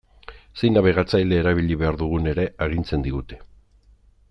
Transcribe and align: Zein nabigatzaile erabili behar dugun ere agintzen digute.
Zein 0.61 0.73
nabigatzaile 0.77 1.37
erabili 1.41 1.77
behar 1.83 1.99
dugun 2.03 2.33
ere 2.33 2.47
agintzen 2.67 3.07
digute. 3.09 3.39